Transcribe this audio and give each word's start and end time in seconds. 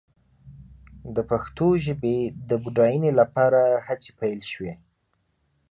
د 1.15 1.17
پښتو 1.29 1.67
ژبې 1.85 2.17
د 2.49 2.51
بډاینې 2.63 3.11
لپاره 3.19 3.61
هڅې 3.87 4.11
پيل 4.19 4.39
شوې. 4.51 4.73